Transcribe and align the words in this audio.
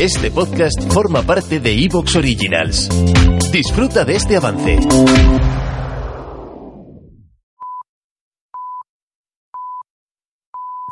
Este 0.00 0.30
podcast 0.30 0.92
forma 0.92 1.22
parte 1.22 1.60
de 1.60 1.72
Evox 1.72 2.16
Originals. 2.16 2.88
Disfruta 3.52 4.04
de 4.04 4.16
este 4.16 4.36
avance. 4.36 4.78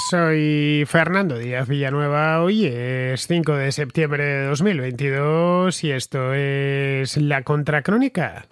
Soy 0.08 0.84
Fernando 0.86 1.38
Díaz 1.38 1.68
Villanueva. 1.68 2.42
Hoy 2.42 2.66
es 2.66 3.26
5 3.26 3.52
de 3.54 3.72
septiembre 3.72 4.24
de 4.24 4.46
2022 4.46 5.84
y 5.84 5.90
esto 5.90 6.32
es 6.34 7.16
La 7.16 7.42
Contracrónica. 7.42 8.46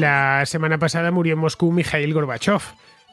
La 0.00 0.44
semana 0.46 0.78
pasada 0.78 1.10
murió 1.10 1.34
en 1.34 1.38
Moscú 1.38 1.70
Mikhail 1.70 2.12
Gorbachev. 2.12 2.60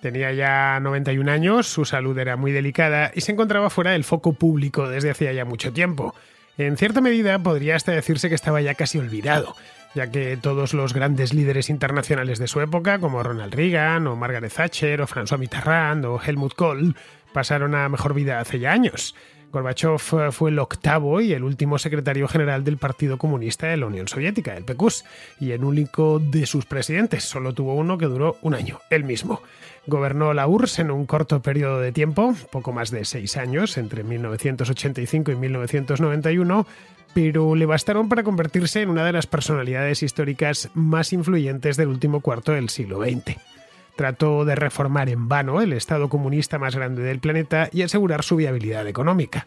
Tenía 0.02 0.32
ya 0.34 0.80
91 0.82 1.32
años, 1.32 1.68
su 1.68 1.86
salud 1.86 2.18
era 2.18 2.36
muy 2.36 2.52
delicada 2.52 3.12
y 3.14 3.22
se 3.22 3.32
encontraba 3.32 3.70
fuera 3.70 3.92
del 3.92 4.04
foco 4.04 4.34
público 4.34 4.90
desde 4.90 5.12
hacía 5.12 5.32
ya 5.32 5.46
mucho 5.46 5.72
tiempo. 5.72 6.16
En 6.58 6.78
cierta 6.78 7.00
medida 7.00 7.38
podría 7.40 7.76
hasta 7.76 7.92
decirse 7.92 8.30
que 8.30 8.36
estaba 8.36 8.62
ya 8.62 8.74
casi 8.74 8.98
olvidado, 8.98 9.56
ya 9.94 10.09
que 10.09 10.38
todos 10.38 10.74
los 10.74 10.94
grandes 10.94 11.34
líderes 11.34 11.70
internacionales 11.70 12.40
de 12.40 12.48
su 12.48 12.62
época, 12.62 13.00
como 13.00 13.22
Ronald 13.22 13.54
Reagan 13.54 14.08
o 14.08 14.16
Margaret 14.16 14.52
Thatcher 14.52 15.02
o 15.02 15.08
François 15.08 15.38
Mitterrand 15.38 16.04
o 16.06 16.20
Helmut 16.22 16.56
Kohl, 16.56 16.96
pasaron 17.32 17.76
a 17.76 17.88
mejor 17.90 18.16
vida 18.16 18.40
hace 18.40 18.59
ya 18.59 18.72
años. 18.72 19.16
Gorbachev 19.52 20.00
fue 20.00 20.50
el 20.50 20.60
octavo 20.60 21.22
y 21.22 21.34
el 21.34 21.44
último 21.44 21.78
secretario 21.78 22.28
general 22.28 22.64
del 22.64 22.78
Partido 22.78 23.18
Comunista 23.18 23.68
de 23.68 23.78
la 23.78 23.86
Unión 23.86 24.08
Soviética, 24.08 24.56
el 24.56 24.64
PQS, 24.64 25.04
y 25.40 25.52
el 25.52 25.64
único 25.64 26.20
de 26.20 26.46
sus 26.46 26.66
presidentes. 26.66 27.26
Solo 27.26 27.54
tuvo 27.54 27.76
uno 27.76 27.98
que 27.98 28.06
duró 28.06 28.38
un 28.42 28.56
año, 28.56 28.80
el 28.90 29.04
mismo. 29.04 29.42
Gobernó 29.88 30.34
la 30.34 30.48
URSS 30.48 30.80
en 30.80 30.92
un 30.92 31.06
corto 31.06 31.42
periodo 31.42 31.80
de 31.80 31.92
tiempo, 31.92 32.34
poco 32.52 32.72
más 32.72 32.92
de 32.92 33.04
seis 33.04 33.36
años, 33.38 33.78
entre 33.78 34.04
1985 34.04 35.32
y 35.32 35.36
1991, 35.36 36.66
pero 37.14 37.56
le 37.56 37.66
bastaron 37.66 38.08
para 38.08 38.24
convertirse 38.24 38.82
en 38.82 38.90
una 38.90 39.06
de 39.06 39.12
las 39.12 39.28
personalidades 39.28 40.02
históricas 40.02 40.70
más 40.74 41.12
influyentes 41.12 41.78
del 41.78 41.90
último 41.90 42.22
cuarto 42.22 42.54
del 42.54 42.70
siglo 42.70 43.02
XX. 43.02 43.51
Trató 43.95 44.45
de 44.45 44.56
reformar 44.56 45.09
en 45.09 45.28
vano 45.28 45.61
el 45.61 45.73
Estado 45.73 46.09
comunista 46.09 46.58
más 46.59 46.75
grande 46.75 47.03
del 47.03 47.20
planeta 47.20 47.70
y 47.72 47.81
asegurar 47.81 48.23
su 48.23 48.36
viabilidad 48.36 48.88
económica. 48.88 49.45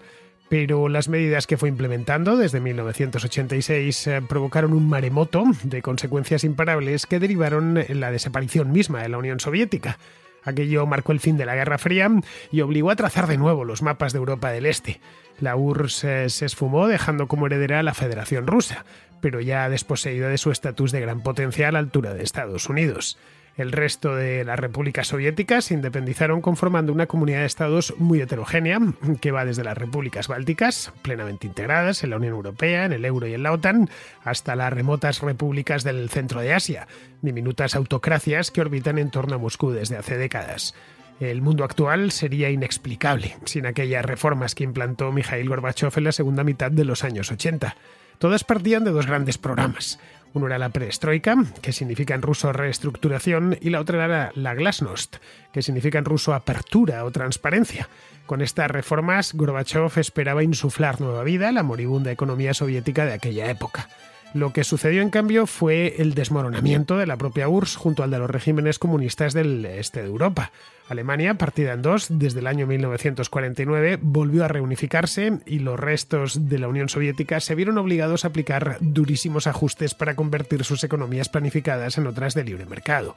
Pero 0.49 0.89
las 0.89 1.09
medidas 1.09 1.47
que 1.47 1.57
fue 1.57 1.69
implementando 1.69 2.37
desde 2.37 2.61
1986 2.61 4.07
eh, 4.07 4.23
provocaron 4.29 4.73
un 4.73 4.89
maremoto 4.89 5.45
de 5.63 5.83
consecuencias 5.83 6.45
imparables 6.45 7.07
que 7.07 7.19
derivaron 7.19 7.79
en 7.79 8.01
la 8.01 8.11
desaparición 8.11 8.71
misma 8.71 9.03
de 9.03 9.09
la 9.09 9.19
Unión 9.19 9.41
Soviética. 9.41 9.99
Aquello 10.45 10.87
marcó 10.87 11.13
el 11.13 11.21
fin 11.21 11.39
de 11.39 11.47
la 11.47 11.55
Guerra 11.55 11.79
Fría 11.79 12.11
y 12.53 12.61
obligó 12.61 12.91
a 12.91 12.97
trazar 12.97 13.27
de 13.27 13.39
nuevo 13.39 13.65
los 13.65 13.81
mapas 13.81 14.13
de 14.13 14.19
Europa 14.19 14.53
del 14.53 14.67
Este. 14.67 15.01
La 15.41 15.57
URSS 15.57 16.05
eh, 16.05 16.29
se 16.29 16.47
esfumó 16.47 16.87
dejando 16.87 17.27
como 17.27 17.47
heredera 17.47 17.81
a 17.81 17.83
la 17.83 17.95
Federación 17.95 18.47
Rusa, 18.47 18.85
pero 19.21 19.41
ya 19.41 19.69
desposeída 19.71 20.29
de 20.29 20.39
su 20.39 20.51
estatus 20.51 20.93
de 20.93 21.01
gran 21.01 21.23
potencia 21.23 21.69
a 21.69 21.73
la 21.73 21.79
altura 21.79 22.13
de 22.13 22.23
Estados 22.23 22.69
Unidos. 22.69 23.19
El 23.57 23.71
resto 23.71 24.17
de 24.17 24.45
las 24.45 24.59
repúblicas 24.59 25.07
soviéticas 25.07 25.67
se 25.67 25.75
independizaron 25.75 26.41
conformando 26.41 26.93
una 26.93 27.07
comunidad 27.07 27.41
de 27.41 27.47
estados 27.47 27.95
muy 27.99 28.21
heterogénea, 28.21 28.81
que 29.21 29.31
va 29.31 29.45
desde 29.45 29.63
las 29.63 29.79
repúblicas 29.79 30.27
bálticas, 30.27 30.93
plenamente 31.03 31.47
integradas 31.47 32.03
en 32.03 32.11
la 32.11 32.17
Unión 32.17 32.35
Europea, 32.35 32.85
en 32.85 32.93
el 32.93 33.05
euro 33.05 33.29
y 33.29 33.35
en 33.35 33.45
la 33.45 33.53
OTAN, 33.53 33.89
hasta 34.25 34.57
las 34.57 34.73
remotas 34.73 35.21
repúblicas 35.21 35.85
del 35.85 36.11
centro 36.11 36.41
de 36.41 36.53
Asia, 36.53 36.89
diminutas 37.23 37.77
autocracias 37.77 38.51
que 38.51 38.61
orbitan 38.61 38.99
en 38.99 39.11
torno 39.11 39.37
a 39.37 39.39
Moscú 39.39 39.71
desde 39.71 39.97
hace 39.99 40.19
décadas. 40.19 40.75
El 41.21 41.41
mundo 41.41 41.63
actual 41.63 42.11
sería 42.11 42.51
inexplicable 42.51 43.37
sin 43.45 43.67
aquellas 43.67 44.05
reformas 44.05 44.57
que 44.57 44.65
implantó 44.65 45.13
Mikhail 45.13 45.49
Gorbachev 45.49 45.93
en 45.97 46.05
la 46.05 46.13
segunda 46.13 46.43
mitad 46.43 46.73
de 46.73 46.85
los 46.85 47.05
años 47.05 47.31
80. 47.31 47.77
Todas 48.19 48.43
partían 48.43 48.83
de 48.85 48.91
dos 48.91 49.07
grandes 49.07 49.39
programas. 49.39 50.01
Uno 50.35 50.47
era 50.47 50.59
la 50.59 50.71
perestroika, 50.71 51.37
que 51.63 51.73
significa 51.73 52.15
en 52.15 52.21
ruso 52.21 52.53
reestructuración, 52.53 53.57
y 53.61 53.71
la 53.71 53.81
otra 53.81 54.05
era 54.05 54.33
la 54.35 54.55
glasnost, 54.55 55.17
que 55.53 55.63
significa 55.63 55.99
en 55.99 56.05
ruso 56.05 56.35
apertura 56.35 57.05
o 57.05 57.13
transparencia. 57.13 57.89
Con 58.27 58.43
estas 58.43 58.69
reformas, 58.69 59.33
Gorbachev 59.33 59.97
esperaba 59.97 60.43
insuflar 60.43 61.01
nueva 61.01 61.23
vida 61.23 61.49
a 61.49 61.53
la 61.53 61.63
moribunda 61.63 62.11
economía 62.11 62.53
soviética 62.53 63.07
de 63.07 63.13
aquella 63.13 63.49
época. 63.49 63.89
Lo 64.35 64.53
que 64.53 64.65
sucedió, 64.65 65.01
en 65.01 65.11
cambio, 65.11 65.47
fue 65.47 65.95
el 65.99 66.15
desmoronamiento 66.15 66.99
de 66.99 67.07
la 67.07 67.17
propia 67.17 67.49
URSS 67.49 67.77
junto 67.77 68.03
al 68.03 68.11
de 68.11 68.19
los 68.19 68.29
regímenes 68.29 68.81
comunistas 68.81 69.33
del 69.33 69.65
este 69.65 70.03
de 70.03 70.09
Europa. 70.09 70.51
Alemania, 70.89 71.35
partida 71.35 71.73
en 71.73 71.83
dos 71.83 72.09
desde 72.11 72.41
el 72.41 72.49
año 72.49 72.67
1949, 72.67 74.01
volvió 74.03 74.45
a 74.45 74.49
reunificarse 74.49 75.39
y 75.47 75.61
los 75.61 75.79
restos 75.79 76.49
de 76.49 76.59
la 76.59 76.67
Unión 76.67 76.89
Soviética 76.89 77.39
se 77.39 77.55
vieron 77.55 77.79
obligados 77.79 78.25
a 78.25 78.29
aplicar 78.29 78.79
durísimos 78.81 79.47
ajustes 79.47 79.95
para 79.95 80.17
convertir 80.17 80.65
sus 80.65 80.83
economías 80.83 81.29
planificadas 81.29 81.97
en 81.97 82.09
otras 82.09 82.35
de 82.35 82.43
libre 82.43 82.67
mercado. 82.67 83.15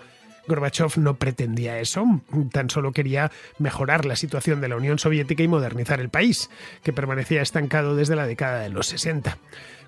Gorbachev 0.47 0.97
no 0.97 1.17
pretendía 1.17 1.79
eso, 1.79 2.05
tan 2.51 2.69
solo 2.69 2.93
quería 2.93 3.31
mejorar 3.59 4.05
la 4.05 4.15
situación 4.15 4.61
de 4.61 4.69
la 4.69 4.77
Unión 4.77 4.97
Soviética 4.97 5.43
y 5.43 5.47
modernizar 5.47 5.99
el 5.99 6.09
país, 6.09 6.49
que 6.83 6.93
permanecía 6.93 7.41
estancado 7.41 7.95
desde 7.95 8.15
la 8.15 8.27
década 8.27 8.59
de 8.59 8.69
los 8.69 8.87
60. 8.87 9.37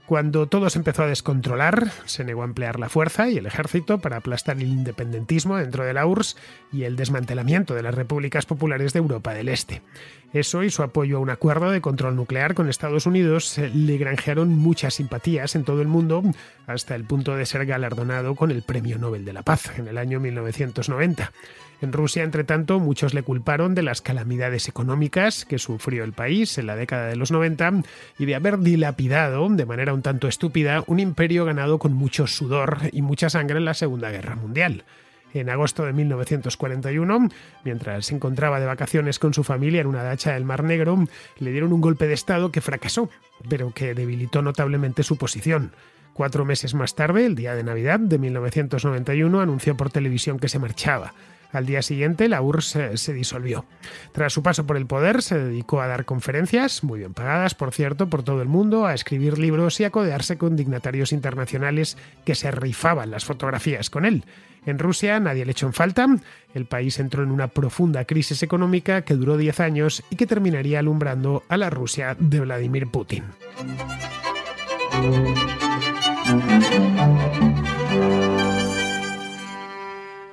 Cuando 0.09 0.47
todo 0.47 0.71
se 0.71 0.79
empezó 0.79 1.03
a 1.03 1.07
descontrolar, 1.07 1.91
se 2.05 2.23
negó 2.23 2.41
a 2.41 2.45
emplear 2.45 2.79
la 2.79 2.89
fuerza 2.89 3.29
y 3.29 3.37
el 3.37 3.45
ejército 3.45 3.99
para 3.99 4.17
aplastar 4.17 4.57
el 4.57 4.63
independentismo 4.63 5.57
dentro 5.57 5.85
de 5.85 5.93
la 5.93 6.07
URSS 6.07 6.35
y 6.73 6.85
el 6.85 6.95
desmantelamiento 6.95 7.75
de 7.75 7.83
las 7.83 7.93
repúblicas 7.93 8.47
populares 8.47 8.91
de 8.91 8.97
Europa 8.97 9.35
del 9.35 9.49
Este. 9.49 9.83
Eso 10.33 10.63
y 10.63 10.71
su 10.71 10.81
apoyo 10.81 11.17
a 11.17 11.19
un 11.19 11.29
acuerdo 11.29 11.69
de 11.69 11.81
control 11.81 12.15
nuclear 12.15 12.55
con 12.55 12.69
Estados 12.69 13.05
Unidos 13.05 13.55
eh, 13.59 13.69
le 13.71 13.99
granjearon 13.99 14.49
muchas 14.49 14.95
simpatías 14.95 15.55
en 15.55 15.63
todo 15.63 15.83
el 15.83 15.87
mundo 15.87 16.23
hasta 16.65 16.95
el 16.95 17.03
punto 17.03 17.35
de 17.35 17.45
ser 17.45 17.67
galardonado 17.67 18.33
con 18.33 18.49
el 18.49 18.63
Premio 18.63 18.97
Nobel 18.97 19.25
de 19.25 19.33
la 19.33 19.43
Paz 19.43 19.77
en 19.77 19.87
el 19.87 19.99
año 19.99 20.19
1990. 20.19 21.31
En 21.81 21.93
Rusia, 21.93 22.23
entre 22.23 22.43
tanto, 22.43 22.79
muchos 22.79 23.13
le 23.13 23.23
culparon 23.23 23.73
de 23.73 23.83
las 23.83 24.01
calamidades 24.01 24.67
económicas 24.67 25.45
que 25.45 25.59
sufrió 25.59 26.03
el 26.03 26.11
país 26.11 26.57
en 26.57 26.67
la 26.67 26.75
década 26.75 27.07
de 27.07 27.15
los 27.15 27.31
90 27.31 27.83
y 28.17 28.25
de 28.25 28.35
haber 28.35 28.59
dilapidado, 28.59 29.47
de 29.49 29.65
manera 29.65 29.93
un 29.93 30.01
tanto 30.01 30.27
estúpida, 30.27 30.83
un 30.87 30.99
imperio 30.99 31.45
ganado 31.45 31.79
con 31.79 31.93
mucho 31.93 32.27
sudor 32.27 32.79
y 32.91 33.01
mucha 33.01 33.29
sangre 33.29 33.59
en 33.59 33.65
la 33.65 33.73
Segunda 33.73 34.11
Guerra 34.11 34.35
Mundial. 34.35 34.83
En 35.33 35.49
agosto 35.49 35.85
de 35.85 35.93
1941, 35.93 37.29
mientras 37.63 38.07
se 38.07 38.15
encontraba 38.15 38.59
de 38.59 38.65
vacaciones 38.65 39.19
con 39.19 39.33
su 39.33 39.43
familia 39.43 39.81
en 39.81 39.87
una 39.87 40.03
dacha 40.03 40.33
del 40.33 40.43
Mar 40.43 40.63
Negro, 40.63 41.05
le 41.37 41.51
dieron 41.51 41.71
un 41.71 41.81
golpe 41.81 42.07
de 42.07 42.15
Estado 42.15 42.51
que 42.51 42.61
fracasó, 42.61 43.09
pero 43.47 43.71
que 43.71 43.93
debilitó 43.93 44.41
notablemente 44.41 45.03
su 45.03 45.17
posición. 45.17 45.71
Cuatro 46.13 46.43
meses 46.45 46.73
más 46.73 46.95
tarde, 46.95 47.25
el 47.25 47.35
día 47.35 47.55
de 47.55 47.63
Navidad 47.63 47.99
de 47.99 48.17
1991, 48.17 49.39
anunció 49.39 49.77
por 49.77 49.91
televisión 49.91 50.39
que 50.39 50.49
se 50.49 50.59
marchaba. 50.59 51.13
Al 51.51 51.65
día 51.65 51.81
siguiente, 51.81 52.29
la 52.29 52.41
URSS 52.41 52.77
se, 52.95 53.13
disolvió. 53.13 53.65
Tras 54.11 54.33
su 54.33 54.43
paso 54.43 54.67
por 54.67 54.77
el 54.77 54.85
poder, 54.85 55.23
se 55.23 55.37
dedicó 55.37 55.81
a 55.81 55.87
dar 55.87 56.05
conferencias, 56.05 56.83
muy 56.83 56.99
bien 56.99 57.13
pagadas, 57.13 57.55
por 57.55 57.73
cierto, 57.73 58.07
por 58.07 58.23
todo 58.23 58.41
el 58.41 58.47
mundo, 58.47 58.85
a 58.85 58.93
escribir 58.93 59.39
libros 59.39 59.79
y 59.79 59.83
a 59.83 59.89
codearse 59.89 60.37
con 60.37 60.55
dignatarios 60.55 61.11
internacionales 61.11 61.97
que 62.23 62.35
se 62.35 62.51
rifaban 62.51 63.09
las 63.09 63.25
fotografías 63.25 63.89
con 63.89 64.05
él. 64.05 64.25
En 64.65 64.77
Rusia 64.77 65.19
nadie 65.19 65.45
le 65.45 65.53
echó 65.53 65.65
en 65.65 65.73
falta. 65.73 66.05
El 66.53 66.65
país 66.65 66.99
entró 66.99 67.23
en 67.23 67.31
una 67.31 67.47
profunda 67.47 68.05
crisis 68.05 68.43
económica 68.43 69.01
que 69.01 69.15
duró 69.15 69.37
10 69.37 69.59
años 69.61 70.03
y 70.09 70.15
que 70.15 70.27
terminaría 70.27 70.79
alumbrando 70.79 71.43
a 71.49 71.57
la 71.57 71.69
Rusia 71.69 72.15
de 72.19 72.41
Vladimir 72.41 72.87
Putin. 72.87 73.23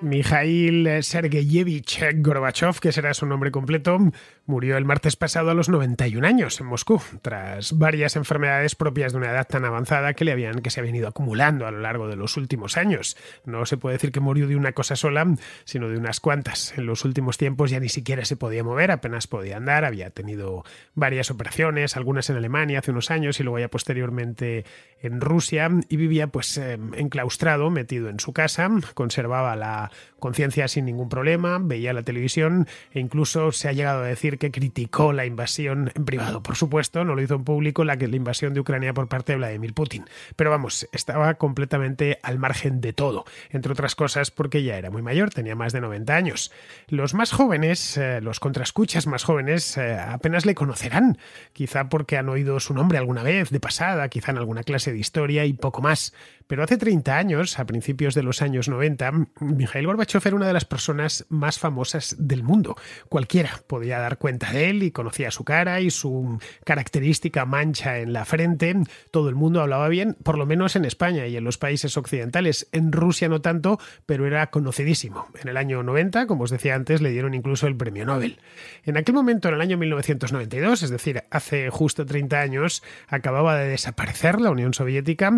Mikhail 0.06 1.02
Sergeyevich 1.02 2.00
Gorbachev, 2.16 2.80
que 2.80 2.92
será 2.92 3.12
su 3.12 3.26
nombre 3.26 3.50
completo, 3.50 3.98
Murió 4.48 4.76
el 4.76 4.84
martes 4.84 5.16
pasado 5.16 5.50
a 5.50 5.54
los 5.54 5.68
91 5.68 6.24
años 6.24 6.60
en 6.60 6.66
Moscú, 6.66 7.02
tras 7.20 7.76
varias 7.76 8.14
enfermedades 8.14 8.76
propias 8.76 9.10
de 9.10 9.18
una 9.18 9.32
edad 9.32 9.48
tan 9.48 9.64
avanzada 9.64 10.14
que 10.14 10.24
le 10.24 10.30
habían 10.30 10.60
que 10.60 10.70
se 10.70 10.78
habían 10.78 10.94
ido 10.94 11.08
acumulando 11.08 11.66
a 11.66 11.72
lo 11.72 11.80
largo 11.80 12.06
de 12.06 12.14
los 12.14 12.36
últimos 12.36 12.76
años. 12.76 13.16
No 13.44 13.66
se 13.66 13.76
puede 13.76 13.94
decir 13.94 14.12
que 14.12 14.20
murió 14.20 14.46
de 14.46 14.54
una 14.54 14.70
cosa 14.70 14.94
sola, 14.94 15.26
sino 15.64 15.88
de 15.88 15.98
unas 15.98 16.20
cuantas. 16.20 16.78
En 16.78 16.86
los 16.86 17.04
últimos 17.04 17.38
tiempos 17.38 17.70
ya 17.72 17.80
ni 17.80 17.88
siquiera 17.88 18.24
se 18.24 18.36
podía 18.36 18.62
mover, 18.62 18.92
apenas 18.92 19.26
podía 19.26 19.56
andar, 19.56 19.84
había 19.84 20.10
tenido 20.10 20.62
varias 20.94 21.32
operaciones, 21.32 21.96
algunas 21.96 22.30
en 22.30 22.36
Alemania 22.36 22.78
hace 22.78 22.92
unos 22.92 23.10
años 23.10 23.40
y 23.40 23.42
luego 23.42 23.58
ya 23.58 23.68
posteriormente 23.68 24.64
en 25.02 25.20
Rusia 25.20 25.68
y 25.88 25.96
vivía 25.96 26.28
pues 26.28 26.56
eh, 26.56 26.78
enclaustrado, 26.94 27.70
metido 27.70 28.08
en 28.08 28.20
su 28.20 28.32
casa, 28.32 28.70
conservaba 28.94 29.56
la 29.56 29.90
conciencia 30.20 30.68
sin 30.68 30.84
ningún 30.84 31.08
problema, 31.08 31.58
veía 31.60 31.92
la 31.92 32.02
televisión 32.02 32.68
e 32.92 33.00
incluso 33.00 33.50
se 33.50 33.68
ha 33.68 33.72
llegado 33.72 34.02
a 34.02 34.06
decir 34.06 34.35
que 34.38 34.50
criticó 34.50 35.12
la 35.12 35.26
invasión 35.26 35.92
en 35.94 36.04
privado. 36.04 36.42
Por 36.42 36.56
supuesto, 36.56 37.04
no 37.04 37.14
lo 37.14 37.22
hizo 37.22 37.34
en 37.34 37.44
público 37.44 37.84
la, 37.84 37.96
la 37.96 38.16
invasión 38.16 38.54
de 38.54 38.60
Ucrania 38.60 38.94
por 38.94 39.08
parte 39.08 39.32
de 39.32 39.38
Vladimir 39.38 39.74
Putin. 39.74 40.04
Pero 40.36 40.50
vamos, 40.50 40.88
estaba 40.92 41.34
completamente 41.34 42.18
al 42.22 42.38
margen 42.38 42.80
de 42.80 42.92
todo, 42.92 43.24
entre 43.50 43.72
otras 43.72 43.94
cosas 43.94 44.30
porque 44.30 44.62
ya 44.62 44.76
era 44.76 44.90
muy 44.90 45.02
mayor, 45.02 45.30
tenía 45.30 45.54
más 45.54 45.72
de 45.72 45.80
90 45.80 46.14
años. 46.14 46.52
Los 46.88 47.14
más 47.14 47.32
jóvenes, 47.32 47.96
eh, 47.96 48.20
los 48.20 48.40
contraescuchas 48.40 49.06
más 49.06 49.24
jóvenes, 49.24 49.76
eh, 49.76 49.98
apenas 49.98 50.46
le 50.46 50.54
conocerán, 50.54 51.18
quizá 51.52 51.88
porque 51.88 52.16
han 52.16 52.28
oído 52.28 52.60
su 52.60 52.74
nombre 52.74 52.98
alguna 52.98 53.22
vez, 53.22 53.50
de 53.50 53.60
pasada, 53.60 54.08
quizá 54.08 54.32
en 54.32 54.38
alguna 54.38 54.62
clase 54.62 54.92
de 54.92 54.98
historia 54.98 55.44
y 55.44 55.52
poco 55.52 55.82
más. 55.82 56.12
Pero 56.46 56.62
hace 56.62 56.76
30 56.76 57.16
años, 57.16 57.58
a 57.58 57.66
principios 57.66 58.14
de 58.14 58.22
los 58.22 58.40
años 58.40 58.68
90, 58.68 59.12
Mikhail 59.40 59.86
Gorbachev 59.86 60.22
era 60.24 60.36
una 60.36 60.46
de 60.46 60.52
las 60.52 60.64
personas 60.64 61.26
más 61.28 61.58
famosas 61.58 62.14
del 62.18 62.42
mundo. 62.44 62.76
Cualquiera 63.08 63.62
podía 63.66 63.98
dar 63.98 64.18
cuenta 64.18 64.25
de 64.26 64.70
él 64.70 64.82
y 64.82 64.90
conocía 64.90 65.30
su 65.30 65.44
cara 65.44 65.80
y 65.80 65.90
su 65.90 66.38
característica 66.64 67.44
mancha 67.44 67.98
en 68.00 68.12
la 68.12 68.24
frente. 68.24 68.74
Todo 69.10 69.28
el 69.28 69.36
mundo 69.36 69.60
hablaba 69.60 69.88
bien, 69.88 70.16
por 70.22 70.36
lo 70.36 70.46
menos 70.46 70.74
en 70.74 70.84
España 70.84 71.26
y 71.26 71.36
en 71.36 71.44
los 71.44 71.58
países 71.58 71.96
occidentales. 71.96 72.68
En 72.72 72.90
Rusia 72.90 73.28
no 73.28 73.40
tanto, 73.40 73.78
pero 74.04 74.26
era 74.26 74.50
conocidísimo. 74.50 75.28
En 75.40 75.48
el 75.48 75.56
año 75.56 75.82
90, 75.82 76.26
como 76.26 76.44
os 76.44 76.50
decía 76.50 76.74
antes, 76.74 77.00
le 77.00 77.10
dieron 77.10 77.34
incluso 77.34 77.66
el 77.68 77.76
premio 77.76 78.04
Nobel. 78.04 78.38
En 78.84 78.96
aquel 78.96 79.14
momento, 79.14 79.48
en 79.48 79.54
el 79.54 79.60
año 79.60 79.78
1992, 79.78 80.82
es 80.82 80.90
decir, 80.90 81.22
hace 81.30 81.70
justo 81.70 82.04
30 82.04 82.40
años, 82.40 82.82
acababa 83.08 83.56
de 83.56 83.68
desaparecer 83.68 84.40
la 84.40 84.50
Unión 84.50 84.74
Soviética 84.74 85.32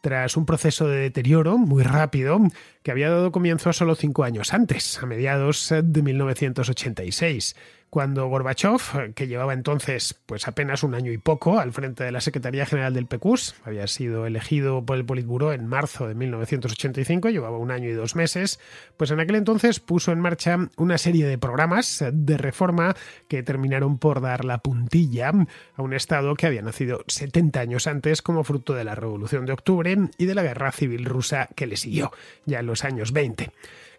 tras 0.00 0.36
un 0.36 0.46
proceso 0.46 0.88
de 0.88 0.98
deterioro 0.98 1.58
muy 1.58 1.82
rápido 1.82 2.40
que 2.82 2.90
había 2.90 3.10
dado 3.10 3.32
comienzo 3.32 3.72
solo 3.72 3.94
cinco 3.94 4.24
años 4.24 4.54
antes, 4.54 5.02
a 5.02 5.06
mediados 5.06 5.74
de 5.82 6.02
1986 6.02 7.54
cuando 7.90 8.28
Gorbachev, 8.28 9.14
que 9.14 9.26
llevaba 9.26 9.52
entonces 9.52 10.14
pues 10.26 10.46
apenas 10.46 10.84
un 10.84 10.94
año 10.94 11.10
y 11.10 11.18
poco 11.18 11.58
al 11.58 11.72
frente 11.72 12.04
de 12.04 12.12
la 12.12 12.20
Secretaría 12.20 12.64
General 12.64 12.94
del 12.94 13.06
PECUS, 13.06 13.56
había 13.64 13.86
sido 13.88 14.26
elegido 14.26 14.84
por 14.86 14.96
el 14.96 15.04
Politburó 15.04 15.52
en 15.52 15.66
marzo 15.66 16.06
de 16.06 16.14
1985, 16.14 17.30
llevaba 17.30 17.58
un 17.58 17.72
año 17.72 17.88
y 17.88 17.92
dos 17.92 18.14
meses, 18.14 18.60
pues 18.96 19.10
en 19.10 19.18
aquel 19.18 19.36
entonces 19.36 19.80
puso 19.80 20.12
en 20.12 20.20
marcha 20.20 20.56
una 20.76 20.98
serie 20.98 21.26
de 21.26 21.36
programas 21.36 22.04
de 22.12 22.38
reforma 22.38 22.94
que 23.26 23.42
terminaron 23.42 23.98
por 23.98 24.20
dar 24.20 24.44
la 24.44 24.58
puntilla 24.58 25.32
a 25.76 25.82
un 25.82 25.92
Estado 25.92 26.34
que 26.36 26.46
había 26.46 26.62
nacido 26.62 27.02
70 27.08 27.60
años 27.60 27.86
antes 27.88 28.22
como 28.22 28.44
fruto 28.44 28.74
de 28.74 28.84
la 28.84 28.94
Revolución 28.94 29.46
de 29.46 29.52
Octubre 29.52 29.96
y 30.16 30.26
de 30.26 30.34
la 30.34 30.42
Guerra 30.42 30.70
Civil 30.70 31.04
Rusa 31.04 31.48
que 31.56 31.66
le 31.66 31.76
siguió, 31.76 32.12
ya 32.46 32.60
en 32.60 32.66
los 32.66 32.84
años 32.84 33.12
20. 33.12 33.50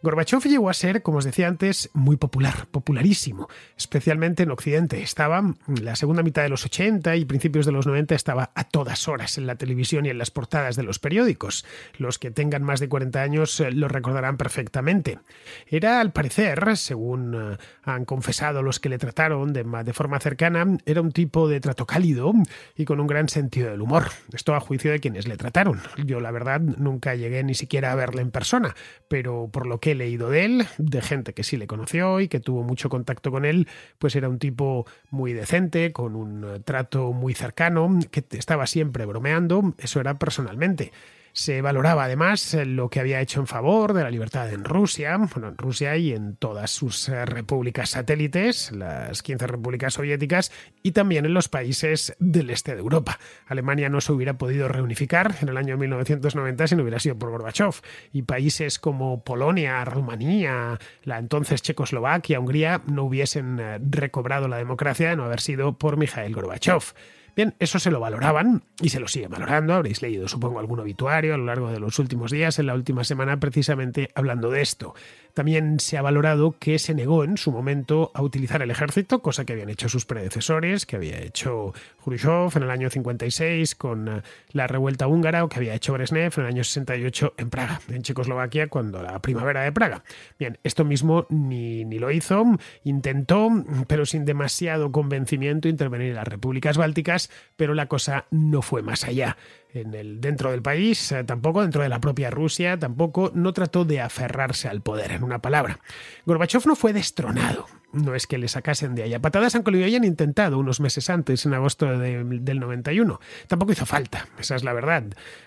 Gorbachev 0.04 0.42
llegó 0.44 0.70
a 0.70 0.74
ser, 0.74 1.04
como 1.04 1.20
os 1.20 1.26
decía 1.26 1.48
antes, 1.48 1.90
muy 1.94 2.18
popular, 2.18 2.68
popularísimo, 2.72 3.48
especialmente 3.78 4.44
en 4.44 4.52
Occidente. 4.52 5.02
Estaba 5.04 5.40
en 5.40 5.86
la 5.86 5.96
segunda 5.96 6.24
mitad 6.24 6.42
de 6.42 6.50
los 6.50 6.66
80 6.66 7.16
y 7.18 7.26
principios 7.26 7.68
de 7.68 7.72
los 7.72 7.86
90 7.86 8.16
estaba 8.16 8.52
a 8.56 8.64
todas 8.64 9.08
horas 9.08 9.38
en 9.38 9.46
la 9.46 9.56
televisión 9.56 10.06
y 10.06 10.10
en 10.10 10.18
las 10.18 10.32
portadas 10.32 10.76
de 10.76 10.84
los 10.84 10.98
periódicos. 10.98 11.66
Los 11.98 12.18
que 12.18 12.32
tengan 12.32 12.64
más 12.64 12.80
de 12.80 12.90
40 12.90 13.22
años 13.22 13.60
eh, 13.60 13.72
lo 13.72 13.88
recordarán 13.88 14.38
perfectamente. 14.38 15.20
Era, 15.68 16.00
al 16.00 16.12
parecer, 16.12 16.78
según 16.78 17.36
eh, 17.36 17.58
han 17.84 18.06
confesado 18.06 18.64
los 18.64 18.80
que 18.80 18.90
le 18.90 18.98
trataron 18.98 19.54
de, 19.54 19.64
de 19.64 19.94
forma 19.94 20.20
cercana, 20.20 20.66
era 20.86 21.02
un 21.02 21.12
tipo 21.12 21.48
de 21.48 21.60
trato 21.60 21.86
cálido 21.86 22.34
y 22.76 22.86
con 22.86 23.00
un 23.00 23.08
gran 23.08 23.30
sentido 23.30 23.70
del 23.70 23.82
humor. 23.82 24.06
Esto 24.34 24.56
a 24.56 24.60
juicio 24.60 24.92
de 24.92 25.00
quienes 25.00 25.28
le 25.28 25.38
trataron. 25.38 25.80
Yo, 26.04 26.20
la 26.20 26.32
verdad, 26.32 26.60
nunca 26.60 27.14
llegué 27.14 27.44
ni 27.44 27.54
siquiera 27.54 27.92
a 27.92 27.96
verle 27.96 28.24
en 28.24 28.32
persona, 28.32 28.76
pero 29.08 29.50
por 29.52 29.68
lo 29.68 29.80
que 29.80 29.91
he 29.92 29.96
leído 29.96 30.30
de 30.30 30.46
él, 30.46 30.68
de 30.78 31.02
gente 31.02 31.34
que 31.34 31.44
sí 31.44 31.58
le 31.58 31.68
conoció 31.68 32.20
y 32.20 32.28
que 32.28 32.40
tuvo 32.40 32.64
mucho 32.64 32.90
contacto 32.90 33.32
con 33.32 33.46
él, 33.46 33.68
pues 34.00 34.16
era 34.16 34.30
un 34.30 34.40
tipo 34.40 34.86
muy 35.10 35.34
decente, 35.34 35.92
con 35.92 36.16
un 36.16 36.62
trato 36.64 37.14
muy 37.14 37.34
cercano, 37.34 38.00
que 38.10 38.24
estaba 38.32 38.68
siempre 38.68 39.06
bromeando, 39.06 39.74
eso 39.78 40.00
era 40.00 40.18
personalmente. 40.18 40.92
Se 41.34 41.62
valoraba 41.62 42.04
además 42.04 42.58
lo 42.66 42.90
que 42.90 43.00
había 43.00 43.22
hecho 43.22 43.40
en 43.40 43.48
favor 43.48 43.94
de 43.94 44.04
la 44.04 44.12
libertad 44.12 44.52
en 44.52 44.66
Rusia, 44.66 45.18
bueno, 45.18 45.48
en 45.48 45.58
Rusia 45.58 45.96
y 45.96 46.12
en 46.12 46.36
todas 46.36 46.72
sus 46.72 47.08
eh, 47.08 47.26
repúblicas 47.26 47.92
satélites, 47.92 48.72
las 48.74 49.22
15 49.22 49.48
repúblicas 49.48 49.94
soviéticas, 49.94 50.52
y 50.84 50.92
también 50.92 51.26
en 51.26 51.34
los 51.34 51.48
países 51.48 52.16
del 52.20 52.50
este 52.50 52.74
de 52.74 52.82
Europa. 52.82 53.18
Alemania 53.48 53.88
no 53.88 54.02
se 54.02 54.12
hubiera 54.12 54.38
podido 54.38 54.68
reunificar 54.68 55.36
en 55.42 55.50
el 55.50 55.58
año 55.58 55.78
1990 55.78 56.68
si 56.68 56.76
no 56.76 56.82
hubiera 56.82 57.00
sido 57.00 57.18
por 57.18 57.32
Gorbachev, 57.32 57.76
y 58.12 58.24
países 58.24 58.78
como 58.78 59.24
Polonia, 59.24 59.86
Rumanía, 59.86 60.80
la 61.04 61.18
entonces 61.18 61.62
Checoslovaquia, 61.62 62.40
Hungría, 62.40 62.82
no 62.88 63.04
hubiesen 63.04 63.60
eh, 63.60 63.80
recobrado 63.82 64.50
la 64.50 64.58
democracia 64.58 65.10
de 65.10 65.16
no 65.16 65.24
haber 65.24 65.40
sido 65.40 65.78
por 65.78 65.96
Mikhail 65.96 66.34
Gorbachev. 66.34 66.94
Bien, 67.36 67.56
eso 67.60 67.80
se 67.80 67.92
lo 67.92 68.00
valoraban 68.00 68.64
y 68.82 68.90
se 68.90 69.00
lo 69.00 69.08
sigue 69.08 69.28
valorando. 69.28 69.74
Habréis 69.74 70.02
leído, 70.02 70.28
supongo, 70.28 70.60
algún 70.60 70.80
obituario 70.80 71.34
a 71.34 71.38
lo 71.38 71.46
largo 71.46 71.72
de 71.72 71.80
los 71.80 71.98
últimos 72.00 72.32
días, 72.32 72.60
en 72.60 72.68
la 72.68 72.74
última 72.74 73.04
semana, 73.04 73.40
precisamente 73.40 74.10
hablando 74.16 74.50
de 74.50 74.62
esto. 74.62 74.94
También 75.34 75.80
se 75.80 75.98
ha 75.98 76.02
valorado 76.02 76.56
que 76.58 76.80
se 76.80 76.94
negó 76.94 77.24
en 77.24 77.38
su 77.38 77.52
momento 77.52 78.12
a 78.14 78.22
utilizar 78.22 78.62
el 78.62 78.72
ejército, 78.72 79.22
cosa 79.22 79.46
que 79.46 79.54
habían 79.54 79.70
hecho 79.70 79.90
sus 79.90 80.06
predecesores, 80.06 80.86
que 80.86 80.96
había 80.96 81.20
hecho 81.20 81.74
Khrushchev 82.04 82.52
en 82.56 82.64
el 82.64 82.72
año 82.72 82.90
56 82.90 83.76
con 83.76 84.08
eh, 84.08 84.22
la 84.52 84.68
revuelta 84.68 85.08
húngara 85.08 85.44
o 85.44 85.50
que 85.50 85.58
había 85.58 85.76
hecho 85.76 85.94
Brezhnev 85.94 86.34
en 86.38 86.44
el 86.44 86.48
año 86.48 86.64
68 86.64 87.34
en 87.38 87.50
Praga, 87.50 87.82
en 87.90 88.02
Checoslovaquia, 88.02 88.68
cuando 88.68 89.02
la 89.02 89.20
primavera 89.20 89.62
de 89.62 89.72
Praga. 89.72 90.04
Bien, 90.40 90.58
esto 90.64 90.86
mismo 90.86 91.26
ni, 91.30 91.86
ni 91.86 92.00
lo 92.00 92.12
hizo, 92.12 92.44
intentó, 92.84 93.50
pero 93.88 94.06
sin 94.06 94.26
demasiado 94.26 94.92
convencimiento, 94.92 95.68
intervenir 95.68 96.10
en 96.10 96.16
las 96.16 96.28
repúblicas 96.28 96.78
bálticas, 96.78 97.30
pero 97.56 97.74
la 97.74 97.88
cosa 97.88 98.26
no 98.32 98.62
fue 98.62 98.82
más 98.82 99.04
allá 99.06 99.38
en 99.74 99.94
el, 99.94 100.22
dentro 100.22 100.52
del 100.52 100.62
país, 100.62 101.12
eh, 101.12 101.24
tampoco 101.24 101.62
dentro 101.62 101.84
de 101.84 101.90
la 101.90 102.00
propia 102.00 102.30
Rusia, 102.30 102.78
tampoco 102.78 103.32
no 103.34 103.54
trató 103.54 103.86
de 103.86 104.02
aferrarse 104.02 104.68
al 104.68 104.82
poder, 104.82 105.12
en 105.12 105.24
una 105.24 105.40
palabra. 105.40 105.80
Gorbachev 106.26 106.66
no 106.66 106.76
fue 106.76 106.94
destronado, 106.94 107.66
no 107.94 108.16
es 108.16 108.28
que 108.28 108.38
le 108.38 108.48
sacasen 108.48 108.96
de 108.96 109.04
ahí. 109.04 109.14
A 109.14 109.22
patadas, 109.22 109.56
aunque 109.56 109.72
lo 109.72 109.78
habían 109.78 110.04
intentado 110.04 110.58
unos 110.60 110.80
meses 110.80 111.10
antes, 111.10 111.46
en 111.46 111.54
agosto 111.54 111.86
de, 111.98 112.24
del 112.24 112.60
91. 112.60 113.20
Tampoco 113.48 113.72
hizo 113.72 113.86
falta, 113.86 114.28
esa 114.40 114.56
es 114.56 114.64
la 114.64 114.74
verdad. 114.74 115.04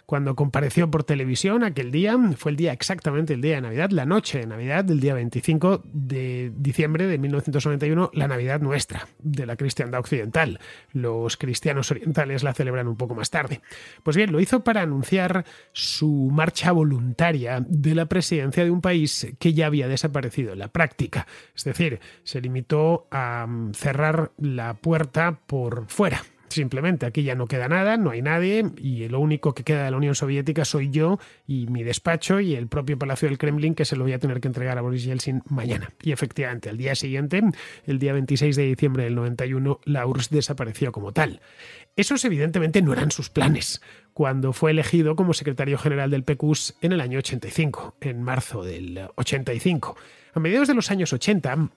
Cuando 0.07 0.35
compareció 0.35 0.91
por 0.91 1.05
televisión 1.05 1.65
aquel 1.65 1.91
día, 1.91 2.17
fue 2.37 2.53
el 2.53 2.57
día 2.57 2.73
exactamente 2.73 3.35
el 3.35 3.41
día 3.41 3.57
de 3.57 3.63
Navidad, 3.63 3.91
la 3.91 4.07
noche 4.07 4.41
de 4.41 4.47
Navidad 4.47 4.85
del 4.85 5.01
día 5.01 5.15
25 5.15 5.83
de 5.93 6.53
diciembre 6.57 7.07
de 7.07 7.19
1991, 7.19 8.11
la 8.15 8.29
Navidad 8.29 8.61
nuestra, 8.61 9.09
de 9.19 9.47
la 9.47 9.57
cristiandad 9.57 10.01
occidental. 10.01 10.61
Los 10.93 11.37
cristianos 11.37 11.91
orientales 11.91 12.43
la 12.43 12.55
celebran 12.55 12.89
un 12.89 12.97
poco 12.97 13.15
más 13.15 13.31
tarde. 13.31 13.61
Pues 14.03 14.17
bien, 14.17 14.33
lo 14.33 14.41
hizo 14.41 14.65
para 14.65 14.83
anunciar 14.83 15.45
su 15.73 16.31
marcha 16.33 16.73
voluntaria 16.73 17.65
de 17.67 17.95
la 17.95 18.07
presidencia 18.07 18.65
de 18.65 18.71
un 18.71 18.81
país 18.81 19.27
que 19.39 19.55
ya 19.55 19.67
había 19.67 19.89
desaparecido 19.89 20.53
en 20.53 20.59
la 20.59 20.69
práctica. 20.69 21.27
Es 21.55 21.65
decir, 21.65 22.01
se 22.35 22.41
limitó 22.41 23.07
a 23.13 23.47
mm, 23.47 23.75
cerrar 23.75 24.33
la 24.39 24.75
puerta 24.75 25.39
por 25.47 25.87
fuera. 25.87 26.25
Simplemente 26.49 27.07
aquí 27.07 27.23
ya 27.23 27.37
no 27.37 27.47
queda 27.47 27.69
nada, 27.69 27.97
no 27.97 28.11
hay 28.11 28.23
nadie 28.23 28.65
y 28.77 29.07
lo 29.09 29.21
único 29.21 29.55
que 29.55 29.63
queda 29.63 29.85
de 29.85 29.93
la 29.93 29.97
Unión 29.97 30.17
Soviética 30.17 30.65
soy 30.65 30.91
yo 30.91 31.21
y 31.47 31.69
mi 31.69 31.85
despacho 31.85 32.41
y 32.41 32.57
el 32.57 32.67
propio 32.67 32.99
Palacio 32.99 33.29
del 33.29 33.39
Kremlin 33.39 33.77
que 33.77 33.85
se 33.85 33.95
lo 33.95 34.03
voy 34.03 34.15
a 34.15 34.19
tener 34.19 34.41
que 34.41 34.49
entregar 34.49 34.79
a 34.79 34.81
Boris 34.81 35.05
Yeltsin 35.05 35.43
mañana. 35.49 35.93
Y 36.03 36.11
efectivamente, 36.11 36.69
al 36.71 36.77
día 36.77 36.97
siguiente, 36.97 37.41
el 37.87 38.01
día 38.01 38.13
26 38.13 38.57
de 38.57 38.65
diciembre 38.65 39.05
del 39.05 39.15
91, 39.15 39.81
la 39.85 40.07
URSS 40.07 40.31
desapareció 40.31 40.91
como 40.91 41.13
tal. 41.13 41.41
Esos 41.95 42.25
evidentemente 42.25 42.83
no 42.83 42.93
eran 42.93 43.13
sus 43.13 43.31
planes 43.31 43.81
cuando 44.13 44.53
fue 44.53 44.73
elegido 44.73 45.15
como 45.15 45.35
secretario 45.35 45.79
general 45.79 46.11
del 46.11 46.25
PQS 46.25 46.79
en 46.81 46.91
el 46.91 47.01
año 47.01 47.21
85, 47.21 47.97
en 48.01 48.23
marzo 48.23 48.65
del 48.65 49.09
85. 49.15 49.97
A 50.35 50.41
mediados 50.41 50.67
de 50.67 50.75
los 50.75 50.91
años 50.91 51.13
80, 51.13 51.71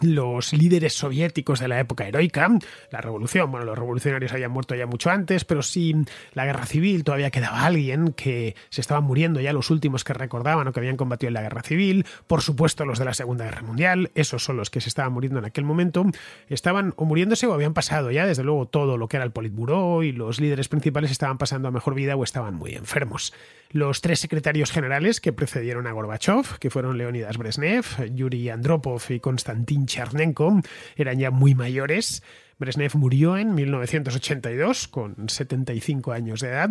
los 0.00 0.52
líderes 0.52 0.94
soviéticos 0.94 1.60
de 1.60 1.68
la 1.68 1.78
época 1.78 2.06
heroica, 2.06 2.48
la 2.90 3.00
revolución, 3.00 3.50
bueno, 3.50 3.66
los 3.66 3.78
revolucionarios 3.78 4.32
habían 4.32 4.50
muerto 4.50 4.74
ya 4.74 4.86
mucho 4.86 5.10
antes, 5.10 5.44
pero 5.44 5.62
sí 5.62 5.94
la 6.32 6.44
guerra 6.44 6.66
civil 6.66 7.04
todavía 7.04 7.30
quedaba 7.30 7.64
alguien 7.64 8.12
que 8.12 8.56
se 8.70 8.80
estaban 8.80 9.04
muriendo 9.04 9.40
ya 9.40 9.52
los 9.52 9.70
últimos 9.70 10.04
que 10.04 10.14
recordaban 10.14 10.66
o 10.66 10.72
que 10.72 10.80
habían 10.80 10.96
combatido 10.96 11.28
en 11.28 11.34
la 11.34 11.42
guerra 11.42 11.62
civil, 11.62 12.06
por 12.26 12.42
supuesto 12.42 12.84
los 12.84 12.98
de 12.98 13.04
la 13.04 13.14
Segunda 13.14 13.44
Guerra 13.44 13.62
Mundial, 13.62 14.10
esos 14.14 14.44
son 14.44 14.56
los 14.56 14.70
que 14.70 14.80
se 14.80 14.88
estaban 14.88 15.12
muriendo 15.12 15.38
en 15.38 15.44
aquel 15.44 15.64
momento, 15.64 16.04
estaban 16.48 16.94
o 16.96 17.04
muriéndose 17.04 17.46
o 17.46 17.52
habían 17.52 17.74
pasado 17.74 18.10
ya 18.10 18.26
desde 18.26 18.44
luego 18.44 18.66
todo 18.66 18.96
lo 18.96 19.08
que 19.08 19.16
era 19.16 19.24
el 19.24 19.32
Politburó 19.32 20.02
y 20.02 20.12
los 20.12 20.40
líderes 20.40 20.68
principales 20.68 21.10
estaban 21.10 21.38
pasando 21.38 21.68
a 21.68 21.70
mejor 21.70 21.94
vida 21.94 22.16
o 22.16 22.24
estaban 22.24 22.54
muy 22.54 22.74
enfermos. 22.74 23.32
Los 23.70 24.02
tres 24.02 24.20
secretarios 24.20 24.70
generales 24.70 25.20
que 25.20 25.32
precedieron 25.32 25.86
a 25.86 25.92
Gorbachev, 25.92 26.58
que 26.58 26.68
fueron 26.68 26.98
Leonidas 26.98 27.38
Brezhnev, 27.38 28.14
Yuri 28.14 28.50
Andropov 28.50 29.02
y 29.08 29.20
Konstantin 29.20 29.81
Chernenko, 29.86 30.60
eran 30.96 31.18
ya 31.18 31.30
muy 31.30 31.54
mayores. 31.54 32.22
Brezhnev 32.62 32.94
murió 32.94 33.36
en 33.36 33.54
1982 33.56 34.86
con 34.86 35.28
75 35.28 36.12
años 36.12 36.40
de 36.40 36.48
edad. 36.48 36.70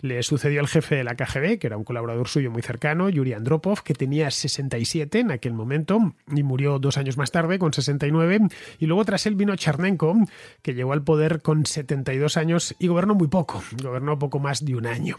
Le 0.00 0.22
sucedió 0.22 0.62
el 0.62 0.66
jefe 0.66 0.96
de 0.96 1.04
la 1.04 1.14
KGB, 1.14 1.58
que 1.58 1.66
era 1.66 1.76
un 1.76 1.84
colaborador 1.84 2.28
suyo 2.28 2.50
muy 2.50 2.62
cercano, 2.62 3.10
Yuri 3.10 3.34
Andropov, 3.34 3.82
que 3.82 3.92
tenía 3.92 4.30
67 4.30 5.18
en 5.18 5.30
aquel 5.30 5.52
momento 5.52 6.14
y 6.34 6.42
murió 6.42 6.78
dos 6.78 6.96
años 6.96 7.18
más 7.18 7.32
tarde 7.32 7.58
con 7.58 7.74
69. 7.74 8.48
Y 8.78 8.86
luego 8.86 9.04
tras 9.04 9.26
él 9.26 9.34
vino 9.34 9.54
Chernenko, 9.56 10.16
que 10.62 10.72
llegó 10.72 10.94
al 10.94 11.04
poder 11.04 11.42
con 11.42 11.66
72 11.66 12.38
años 12.38 12.74
y 12.78 12.86
gobernó 12.86 13.14
muy 13.14 13.28
poco, 13.28 13.62
gobernó 13.82 14.18
poco 14.18 14.38
más 14.38 14.64
de 14.64 14.74
un 14.74 14.86
año. 14.86 15.18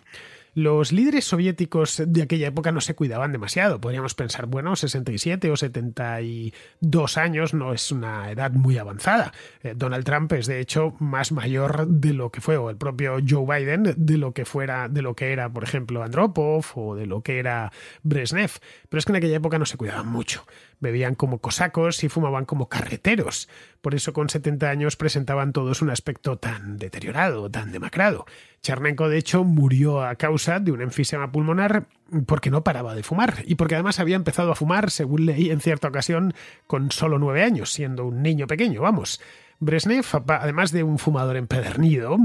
Los 0.58 0.92
líderes 0.92 1.26
soviéticos 1.26 2.02
de 2.04 2.24
aquella 2.24 2.48
época 2.48 2.72
no 2.72 2.82
se 2.82 2.96
cuidaban 2.96 3.32
demasiado. 3.32 3.80
Podríamos 3.80 4.16
pensar, 4.16 4.48
bueno, 4.48 4.76
67 4.76 5.52
o 5.52 5.56
72 5.56 7.18
años 7.20 7.54
no 7.54 7.74
es 7.74 7.92
una 7.92 8.32
edad 8.32 8.50
muy 8.54 8.80
avanzada. 8.80 9.34
Eh, 9.62 9.76
Donald 9.78 10.04
Trump 10.04 10.34
es 10.34 10.48
de 10.48 10.60
hecho 10.60 10.96
más 10.98 11.32
mayor 11.32 11.88
de 11.88 12.12
lo 12.14 12.32
que 12.32 12.42
fue, 12.42 12.58
o 12.58 12.72
el 12.72 12.76
propio 12.76 13.20
Joe 13.24 13.46
Biden, 13.46 13.94
de 13.98 14.18
lo 14.18 14.34
que 14.34 14.46
fuera, 14.46 14.90
de 14.90 15.04
lo 15.04 15.16
que 15.16 15.32
era, 15.32 15.48
por 15.48 15.64
ejemplo, 15.64 16.02
Andropov 16.02 16.66
o 16.74 16.96
de 16.96 17.06
lo 17.06 17.22
que 17.22 17.38
era 17.38 17.72
Brezhnev. 18.02 18.54
Pero 18.90 18.98
es 18.98 19.06
que 19.06 19.12
en 19.12 19.18
aquella 19.18 19.38
época 19.38 19.60
no 19.60 19.66
se 19.68 19.78
cuidaban 19.78 20.08
mucho 20.08 20.44
bebían 20.80 21.16
como 21.16 21.40
cosacos 21.40 22.04
y 22.04 22.10
fumaban 22.10 22.46
como 22.46 22.70
carreteros. 22.70 23.50
Por 23.82 23.96
eso 23.96 24.14
con 24.14 24.30
70 24.30 24.70
años 24.70 24.96
presentaban 24.96 25.54
todos 25.54 25.82
un 25.82 25.90
aspecto 25.90 26.38
tan 26.38 26.78
deteriorado, 26.78 27.50
tan 27.50 27.72
demacrado. 27.72 28.26
Chernenko, 28.62 29.10
de 29.10 29.18
hecho, 29.18 29.44
murió 29.44 30.04
a 30.04 30.16
causa 30.16 30.60
de 30.60 30.72
un 30.72 30.82
enfisema 30.82 31.32
pulmonar 31.32 31.88
porque 32.26 32.50
no 32.50 32.64
paraba 32.64 32.96
de 32.96 33.04
fumar 33.04 33.44
y 33.46 33.56
porque 33.56 33.76
además 33.76 34.00
había 34.00 34.16
empezado 34.16 34.52
a 34.52 34.56
fumar, 34.56 34.92
según 34.92 35.26
leí 35.26 35.50
en 35.50 35.62
cierta 35.62 35.88
ocasión, 35.88 36.34
con 36.68 36.92
solo 36.92 37.20
nueve 37.20 37.44
años, 37.44 37.72
siendo 37.72 38.06
un 38.06 38.22
niño 38.22 38.48
pequeño, 38.48 38.82
vamos. 38.82 39.22
Brezhnev, 39.60 40.06
además 40.28 40.72
de 40.72 40.84
un 40.84 41.00
fumador 41.00 41.38
empedernido, 41.38 42.18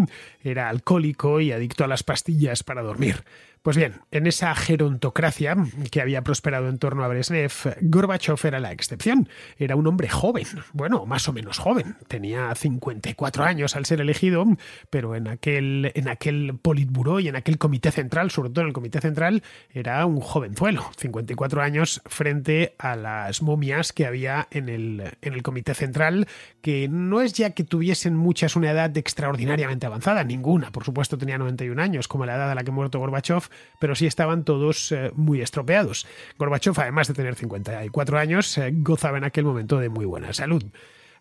era 0.42 0.68
alcohólico 0.68 1.40
y 1.40 1.52
adicto 1.52 1.84
a 1.84 1.88
las 1.88 2.02
pastillas 2.02 2.62
para 2.62 2.82
dormir. 2.82 3.24
Pues 3.62 3.76
bien, 3.76 4.00
en 4.10 4.26
esa 4.26 4.52
gerontocracia 4.56 5.56
que 5.92 6.00
había 6.00 6.22
prosperado 6.22 6.68
en 6.68 6.78
torno 6.78 7.04
a 7.04 7.08
Brezhnev, 7.08 7.52
Gorbachev 7.80 8.36
era 8.42 8.58
la 8.58 8.72
excepción. 8.72 9.28
Era 9.56 9.76
un 9.76 9.86
hombre 9.86 10.08
joven, 10.08 10.48
bueno, 10.72 11.06
más 11.06 11.28
o 11.28 11.32
menos 11.32 11.58
joven. 11.58 11.94
Tenía 12.08 12.52
54 12.52 13.44
años 13.44 13.76
al 13.76 13.86
ser 13.86 14.00
elegido, 14.00 14.44
pero 14.90 15.14
en 15.14 15.28
aquel, 15.28 15.92
en 15.94 16.08
aquel 16.08 16.58
Politburó 16.60 17.20
y 17.20 17.28
en 17.28 17.36
aquel 17.36 17.56
comité 17.56 17.92
central, 17.92 18.32
sobre 18.32 18.50
todo 18.50 18.62
en 18.62 18.66
el 18.66 18.72
comité 18.72 19.00
central, 19.00 19.44
era 19.72 20.04
un 20.06 20.20
jovenzuelo. 20.20 20.90
54 20.96 21.62
años 21.62 22.02
frente 22.06 22.74
a 22.78 22.96
las 22.96 23.42
momias 23.42 23.92
que 23.92 24.06
había 24.06 24.48
en 24.50 24.68
el, 24.68 25.04
en 25.22 25.34
el 25.34 25.44
comité 25.44 25.74
central, 25.74 26.26
que 26.62 26.88
no 26.88 27.20
ya 27.26 27.50
que 27.50 27.64
tuviesen 27.64 28.16
muchas 28.16 28.56
una 28.56 28.70
edad 28.70 28.96
extraordinariamente 28.96 29.86
avanzada, 29.86 30.24
ninguna. 30.24 30.72
Por 30.72 30.84
supuesto, 30.84 31.16
tenía 31.16 31.38
91 31.38 31.80
años, 31.80 32.08
como 32.08 32.26
la 32.26 32.34
edad 32.34 32.50
a 32.50 32.54
la 32.54 32.64
que 32.64 32.70
muerto 32.70 32.98
Gorbachev, 32.98 33.44
pero 33.78 33.94
sí 33.94 34.06
estaban 34.06 34.44
todos 34.44 34.92
eh, 34.92 35.12
muy 35.14 35.40
estropeados. 35.40 36.06
Gorbachev, 36.38 36.74
además 36.78 37.08
de 37.08 37.14
tener 37.14 37.34
54 37.34 38.18
años, 38.18 38.58
eh, 38.58 38.70
gozaba 38.74 39.18
en 39.18 39.24
aquel 39.24 39.44
momento 39.44 39.78
de 39.78 39.88
muy 39.88 40.04
buena 40.04 40.32
salud. 40.32 40.64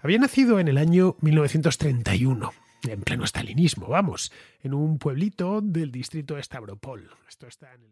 Había 0.01 0.17
nacido 0.17 0.59
en 0.59 0.67
el 0.67 0.77
año 0.77 1.15
1931 1.21 2.51
en 2.89 3.01
pleno 3.01 3.27
stalinismo, 3.27 3.87
vamos, 3.87 4.31
en 4.63 4.73
un 4.73 4.97
pueblito 4.97 5.61
del 5.61 5.91
distrito 5.91 6.35
de 6.35 6.43
Stavropol. 6.43 7.09
Esto 7.27 7.47
está 7.47 7.73
en 7.73 7.83
el... 7.83 7.91